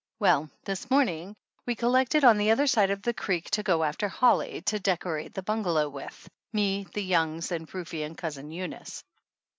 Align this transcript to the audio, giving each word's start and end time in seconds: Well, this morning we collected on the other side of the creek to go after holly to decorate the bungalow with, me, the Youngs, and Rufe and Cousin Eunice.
Well, 0.17 0.49
this 0.65 0.89
morning 0.89 1.35
we 1.67 1.75
collected 1.75 2.23
on 2.23 2.39
the 2.39 2.49
other 2.49 2.65
side 2.65 2.89
of 2.89 3.03
the 3.03 3.13
creek 3.13 3.51
to 3.51 3.61
go 3.61 3.83
after 3.83 4.07
holly 4.07 4.61
to 4.63 4.79
decorate 4.79 5.35
the 5.35 5.43
bungalow 5.43 5.89
with, 5.89 6.27
me, 6.51 6.87
the 6.95 7.03
Youngs, 7.03 7.51
and 7.51 7.71
Rufe 7.71 7.93
and 8.03 8.17
Cousin 8.17 8.49
Eunice. 8.49 9.03